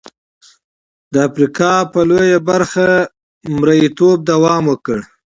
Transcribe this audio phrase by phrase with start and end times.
[1.13, 2.87] د افریقا په لویه برخه
[3.63, 4.99] مریتوب دوام وکړ.